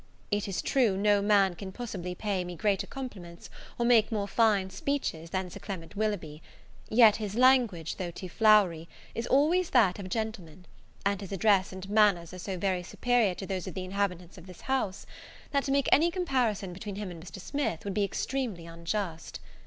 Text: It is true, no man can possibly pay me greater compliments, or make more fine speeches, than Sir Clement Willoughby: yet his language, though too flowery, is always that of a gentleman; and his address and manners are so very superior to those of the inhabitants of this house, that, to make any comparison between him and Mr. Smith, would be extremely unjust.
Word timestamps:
It 0.31 0.47
is 0.47 0.63
true, 0.63 0.97
no 0.97 1.21
man 1.21 1.53
can 1.53 1.71
possibly 1.71 2.15
pay 2.15 2.43
me 2.43 2.55
greater 2.55 2.87
compliments, 2.87 3.51
or 3.77 3.85
make 3.85 4.11
more 4.11 4.27
fine 4.27 4.71
speeches, 4.71 5.29
than 5.29 5.51
Sir 5.51 5.59
Clement 5.59 5.95
Willoughby: 5.95 6.41
yet 6.89 7.17
his 7.17 7.35
language, 7.35 7.97
though 7.97 8.09
too 8.09 8.27
flowery, 8.27 8.89
is 9.13 9.27
always 9.27 9.69
that 9.69 9.99
of 9.99 10.07
a 10.07 10.09
gentleman; 10.09 10.65
and 11.05 11.21
his 11.21 11.31
address 11.31 11.71
and 11.71 11.87
manners 11.87 12.33
are 12.33 12.39
so 12.39 12.57
very 12.57 12.81
superior 12.81 13.35
to 13.35 13.45
those 13.45 13.67
of 13.67 13.75
the 13.75 13.85
inhabitants 13.85 14.39
of 14.39 14.47
this 14.47 14.61
house, 14.61 15.05
that, 15.51 15.65
to 15.65 15.71
make 15.71 15.87
any 15.91 16.09
comparison 16.09 16.73
between 16.73 16.95
him 16.95 17.11
and 17.11 17.23
Mr. 17.23 17.39
Smith, 17.39 17.83
would 17.85 17.93
be 17.93 18.03
extremely 18.03 18.65
unjust. 18.65 19.39